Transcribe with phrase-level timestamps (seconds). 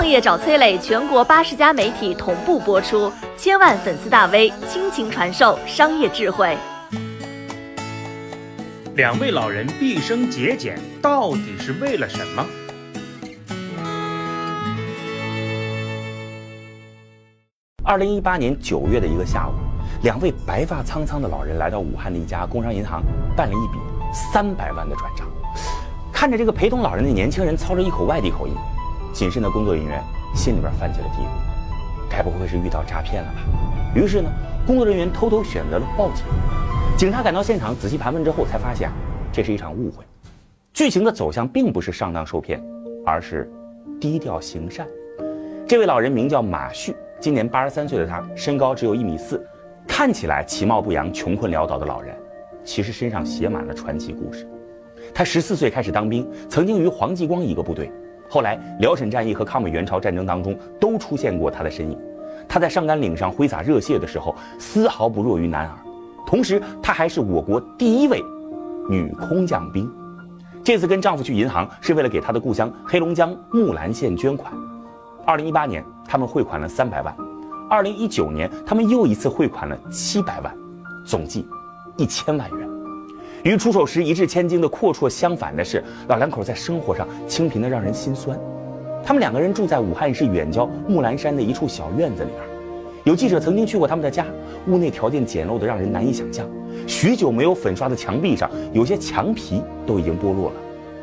[0.00, 6.56] 创业找崔磊，全国八十家媒体同步播出，千万粉丝大 V 倾情传授商业智慧。
[8.94, 12.46] 两位老人毕生节俭，到底是为了什么？
[17.84, 19.52] 二零一八年九月的一个下午，
[20.02, 23.02] 两位白发苍苍的老人来到武汉的一家工商银行，
[23.36, 23.78] 办了一笔
[24.14, 25.26] 三百万的转账。
[26.10, 28.54] 看着这个陪同老人的年轻人操着一口外地口音，
[29.12, 30.02] 谨慎的工作人员
[30.34, 33.40] 心里边泛起了嘀咕：该不会是遇到诈骗了吧？
[33.94, 34.30] 于是呢，
[34.66, 36.24] 工作人员偷偷选择了报警。
[36.96, 38.90] 警察赶到现场，仔细盘问之后，才发现
[39.32, 40.04] 这是一场误会。
[40.72, 42.62] 剧情的走向并不是上当受骗，
[43.04, 43.50] 而是
[44.00, 44.86] 低调行善。
[45.66, 49.44] 这位老人名叫马旭，今年八十三岁的他，身高只有一米四，
[49.86, 52.14] 看起来其貌不扬、穷困潦倒的老人，
[52.64, 54.48] 其实身上写满了传奇故事。
[55.14, 57.90] 他十四岁开始当兵，曾经与黄继光一个部队，
[58.30, 61.98] 后来辽沈战役和抗美援朝战争当中都出现过他的身影。
[62.48, 65.76] 他在上甘岭上挥洒热血的时候，丝毫不弱于男儿。
[66.26, 68.22] 同时，她还是我国第一位
[68.88, 69.90] 女空降兵。
[70.62, 74.52] 这次跟丈夫去银行，是为了给她的故乡黑龙江木兰县捐款。
[75.26, 77.12] 二零一八年，他们汇款了三百万；
[77.68, 80.54] 二零一九年，他们又一次汇款了七百万，
[81.04, 81.48] 总计
[81.96, 82.69] 一千万元。
[83.42, 88.38] 与出手时一掷千金的阔绰相反的是，老两口在生活上清贫的让人心酸。
[89.02, 92.42] 他们两个人住在武汉市远郊木兰山的一处小院子里边。
[93.04, 94.26] 有记者曾经去过他们的家，
[94.66, 96.46] 屋内条件简陋的让人难以想象。
[96.86, 100.56] 许久没有粉刷的墙壁上，有些墙皮都已经剥落了。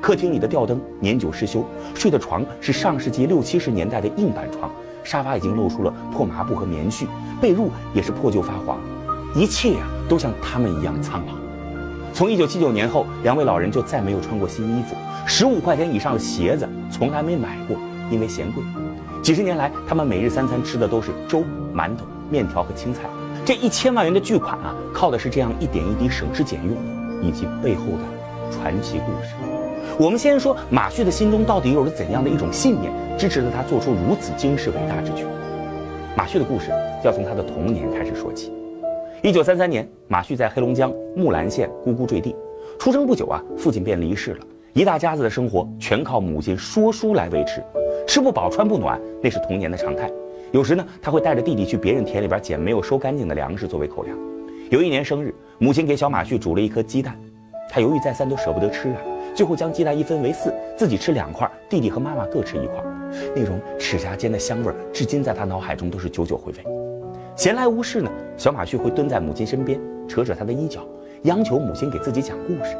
[0.00, 1.64] 客厅里的吊灯年久失修，
[1.96, 4.70] 睡的床是上世纪六七十年代的硬板床，
[5.02, 7.06] 沙发已经露出了破麻布和棉絮，
[7.40, 8.78] 被褥也是破旧发黄，
[9.34, 11.32] 一切呀都像他们一样苍老。
[12.12, 14.94] 从一九七九年后，两位老人就再没有穿过新衣服，
[15.26, 17.76] 十五块钱以上的鞋子从来没买过，
[18.10, 18.62] 因为嫌贵。
[19.22, 21.44] 几十年来，他们每日三餐吃的都是粥、
[21.74, 23.02] 馒头、面条和青菜。
[23.44, 26.76] 这一千万元的巨款啊，靠的是这样一点一滴省吃俭用，
[27.22, 29.34] 以及背后的传奇故事。
[29.98, 35.24] 我们先说马旭的心中到底有着怎样的一种信念，支持了他做出如此惊世伟大之举。
[36.16, 36.70] 马旭的故事
[37.04, 38.52] 要从他的童年开始说起。
[39.22, 42.34] 一九三三年，马旭在黑龙江木兰县咕咕坠地，
[42.78, 47.62] 出生不久啊，父亲便离世了，一大家子的生活全靠母亲说书来维持。
[48.06, 50.10] 吃不饱穿不暖，那是童年的常态。
[50.52, 54.16] 有时呢，他会带着弟弟去别人田里边捡没有收干净的粮食作为口粮。
[54.70, 57.14] 有一年生日，母亲给小马旭煮了一颗鸡蛋，
[57.68, 58.96] 他犹豫再三都舍不得吃啊，
[59.34, 62.82] 最后将鸡蛋一分为四，自己吃两块，弟弟和妈妈各吃一块。
[63.36, 66.89] 那种齿颊间的香味，至今在他脑海中都是久久回味。
[67.40, 70.86] 闲来无事呢，小马旭会蹲在母亲身边，扯扯她的衣角，
[71.22, 72.76] 央求母亲给自己讲故事。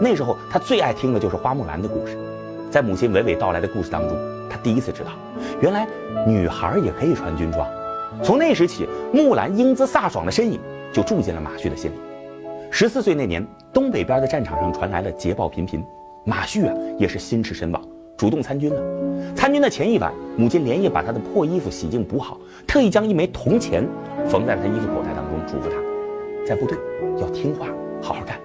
[0.00, 2.18] 那时候他最爱听的就是花木兰的故事。
[2.68, 4.18] 在母亲娓娓道来的故事当中。
[4.50, 5.12] 他第一次知道，
[5.60, 5.86] 原来
[6.26, 7.64] 女孩也可以穿军装。
[8.24, 10.58] 从那时起，木兰英姿飒爽的身影
[10.92, 11.94] 就住进了马旭的心里。
[12.72, 15.80] 十四岁那年，东北边的战场上传来了捷报频频，
[16.24, 17.80] 马旭啊也是心驰神往，
[18.22, 18.80] 主动参军了。
[19.34, 22.38] 参军的前一晚，母亲连夜把他的破衣服洗净补好，
[22.68, 23.84] 特意将一枚铜钱
[24.28, 25.76] 缝在他衣服口袋当中，嘱咐他，
[26.46, 26.78] 在部队
[27.20, 27.66] 要听话，
[28.00, 28.38] 好好干。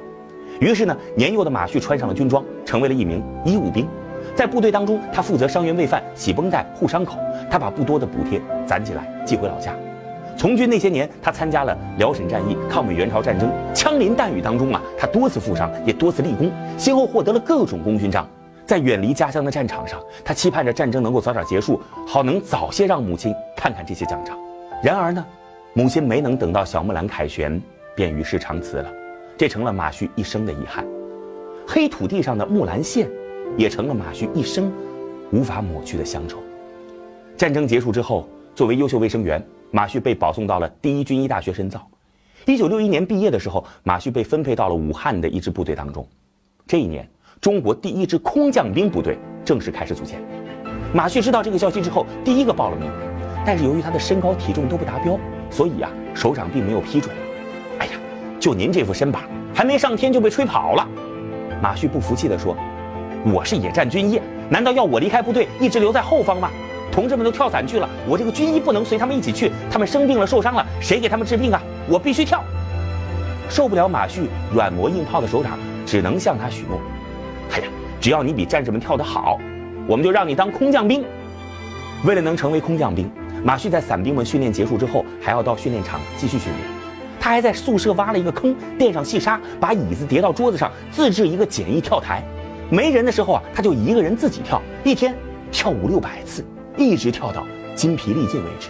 [0.60, 3.88] 于是呢，年幼的马旭穿上了军装，成为了一名医务兵。
[4.34, 7.20] 在部队当中，他负责伤员喂饭、洗绷带、护伤口。
[7.48, 9.76] 他把不多的补贴攒起来寄回老家。
[10.36, 16.50] 从军那些年，他参加了辽沈战役、抗美援朝战争，枪林弹雨当中啊，他多次负伤，也多次立功，
[16.80, 18.28] 先后获得了各种功勋章。
[18.68, 24.38] 在远离家乡的战场上，他期盼着战争能够早点结束，好能早些让母亲看看这些奖章。
[24.84, 25.26] 然而呢，
[25.74, 27.62] 母亲没能等到小木兰凯旋，
[27.96, 28.92] 便与世长辞了，
[29.38, 30.86] 这成了马旭一生的遗憾。
[31.66, 33.10] 黑土地上的木兰县。
[33.56, 34.70] 也成了马旭一生
[35.32, 36.38] 无法抹去的乡愁。
[37.38, 39.42] 战争结束之后，作为优秀卫生员，
[39.72, 41.88] 马旭被保送到了第一军医大学深造。
[42.46, 46.06] 一九六一年毕业的时候，马旭被分配到了武汉的一支部队当中。
[46.68, 50.20] 这一年，中国第一支空降兵部队正式开始组建。
[50.94, 52.90] 马旭知道这个消息之后，第一个报了名，
[53.46, 55.20] 但是由于他的身高体重都不达标，
[55.50, 57.14] 所以啊，首长并没有批准。
[57.80, 57.92] 哎呀，
[58.40, 59.24] 就您这副身板，
[59.54, 60.88] 还没上天就被吹跑了。
[61.62, 62.56] 马旭不服气地说。
[63.26, 66.50] 我是野战军医，难道要我离开部队，一直留在后方吗？
[66.92, 69.52] 同志们都跳伞去了，我这个军医不能随他们一起去。
[69.70, 71.62] 他们生病了、受伤了，谁给他们治病啊？
[71.90, 72.42] 我必须跳。
[73.50, 76.80] 受不了马旭软磨硬泡的首长，只能向他许诺：
[78.00, 79.40] 只要你比战士们跳得好，
[79.88, 81.04] 我们就让你当空降兵。
[82.06, 83.10] 为了能成为空降兵，
[83.44, 86.68] 马旭在伞兵们训练结束之后，还要到训练场继续训练。
[87.20, 92.24] 他还在宿舍挖了一个坑，垫上细沙，把椅子叠到桌子上，自制一个简易跳台。
[92.70, 95.16] 没人的时候啊，他就一个人自己跳，一天
[95.52, 96.46] 跳五六百次。
[96.78, 97.44] 一直跳到
[97.74, 98.70] 筋疲力尽为止。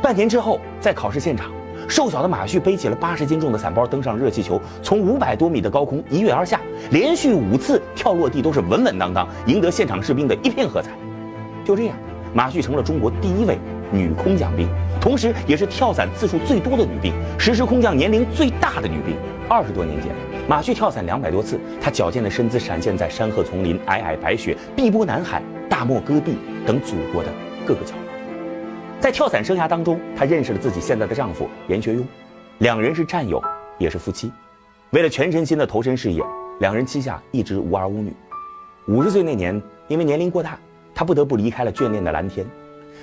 [0.00, 1.50] 半年之后，在考试现场，
[1.88, 10.90] 瘦小的马旭背起了八十斤重的伞包，登上热气球，从五百多米的高空一跃而下，连续五次跳落地都是稳稳当当，赢得现场士兵的一片喝彩。
[11.64, 11.96] 就这样，
[12.34, 13.58] 马旭成了中国第一位
[13.92, 14.68] 女空降兵，
[15.00, 19.14] 同时也是跳伞次数最多的女兵，实施空降年龄最大的女兵。
[19.48, 20.10] 二十多年间，
[20.48, 27.28] 马旭跳伞两百多次，她矫健的身姿闪现在山河丛林、皑皑白雪、碧波南海、大漠戈壁等祖国的
[27.66, 28.01] 各个角落。
[29.02, 32.04] 在跳伞生涯当中，她认识了自己现在的丈夫严学庸，
[32.58, 33.42] 两人是战友，
[33.76, 34.30] 也是夫妻。
[34.90, 36.22] 为了全身心的投身事业，
[36.60, 38.12] 两人膝下一直无儿无女。
[38.86, 40.56] 五十岁那年，因为年龄过大，
[40.94, 42.46] 她不得不离开了眷恋的蓝天。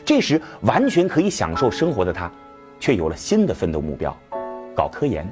[0.05, 2.31] 这时，完全可以享受生活的她，
[2.79, 4.17] 却有了新的奋斗目标：
[4.73, 5.29] 搞科研。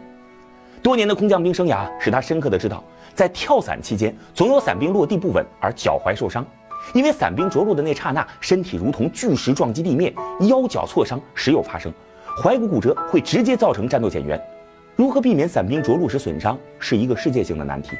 [0.83, 2.83] 多年的空降兵生涯使她深刻的知道，
[3.15, 6.45] 在跳伞期间，总有伞兵落地不稳而脚踝受伤。
[6.93, 10.13] 因为伞兵着陆的那刹那，身体如同巨石撞击地面，
[10.49, 11.91] 腰脚挫伤时有发生，
[12.43, 14.41] 踝骨骨折会直接造成战斗减员。
[14.95, 17.91] 如何避免伞兵着陆时损伤，是一个世界性的难题。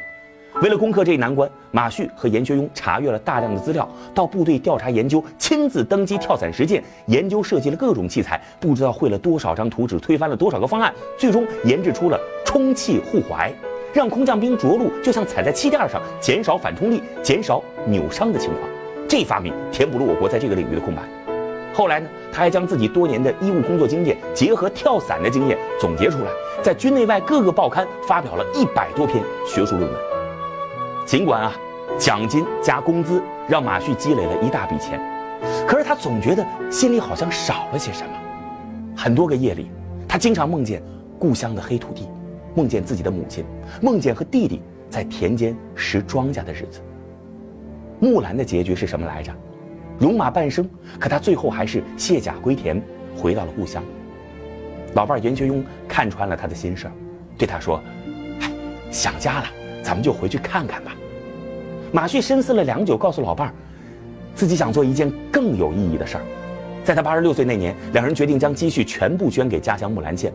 [0.64, 13.52] 为了攻克这一难关，马旭和严学庸查阅了大量的资料，到部队调查研究，亲自登机跳伞实践，研究设计了各种器材，不知道绘了多少张图纸，推翻了多少个方案，最终研制出了充气护踝，
[13.94, 18.70] 让空降兵着陆就像踩在气垫上，减少反冲力，减少扭伤的情况。
[19.08, 21.02] 这发明填补了我国在这个领域的空白。
[21.74, 26.32] 后来呢，他还将自己多年的医务工作经验结合跳伞的经验总结出来，
[26.64, 30.00] 在军内外各个报刊发表了一百多篇学术论文。
[31.06, 31.54] 尽管啊，
[31.98, 35.00] 奖金加工资让马旭积累了一大笔钱，
[35.68, 38.10] 可是他总觉得心里好像少了些什么。
[38.96, 39.70] 很多个夜里，
[40.08, 40.82] 他经常梦见
[41.20, 42.08] 故乡的黑土地，
[42.58, 43.46] 梦见自己的母亲，
[43.80, 46.82] 梦见和弟弟在田间拾庄稼的日子。
[48.00, 49.32] 木兰的结局是什么来着？
[50.00, 50.68] 戎马半生，
[51.00, 52.82] 可他最后还是卸甲归田，
[53.16, 53.84] 回到了故乡。
[54.96, 56.92] 老伴严学庸看穿了他的心事儿，
[57.38, 57.80] 对他说
[58.42, 58.52] ：“哎，
[58.90, 59.46] 想家了，
[59.84, 60.96] 咱们就回去看看吧。”
[61.94, 63.54] 马旭深思了良久，告诉老伴儿，
[64.34, 66.24] 自己想做一件更有意义的事儿。
[66.84, 70.34] 在他八十六岁那年，两人决定将积蓄全部捐给家乡木兰县，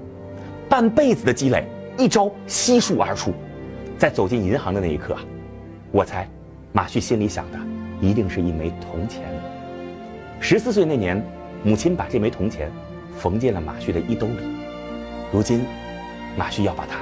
[0.69, 1.67] 半辈子的积累
[1.99, 3.33] 一朝悉数而出。
[3.99, 5.17] 在走进银行的那一刻，
[5.93, 6.29] 我猜。
[6.73, 7.59] 马旭心里想的，
[8.01, 9.23] 一定是一枚铜钱。
[10.41, 11.23] 十四岁那年，
[11.63, 12.71] 母亲把这枚铜钱
[13.19, 14.39] 缝进了马旭的衣兜里。
[15.31, 15.65] 如今，
[16.37, 17.01] 马旭要把它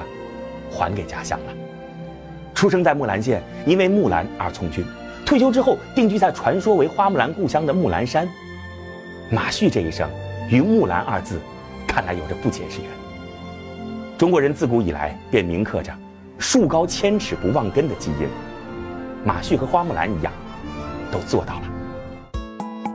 [0.69, 1.53] 还给家乡了。
[2.53, 4.85] 出生在木兰县，因为木兰而从军，
[5.25, 8.27] 退休之后定居在传说为花木兰故乡的木兰山。
[9.31, 10.07] 马旭这一生
[10.49, 11.39] 与木兰二字，
[11.87, 13.00] 看来有着不解之缘。
[14.21, 15.91] 中国人自古以来便铭刻着
[16.37, 18.27] “树高千尺不忘根”的基因。
[19.25, 20.31] 马旭和花木兰一样，
[21.11, 21.63] 都做到了。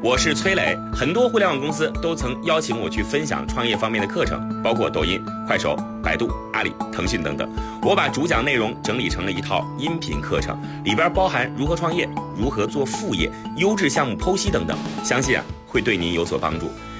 [0.00, 7.50] 我是崔磊，很多互联网公司都曾邀请我去分享创业方面的课程，包括抖音、快手、百度、阿里、腾讯等等。
[7.82, 12.08] 我把主讲内容整理成了一套音频课程，里边包含如何创业、
[12.38, 16.70] 如何做副业、优质项目剖析等等，相信啊会对您有所帮助。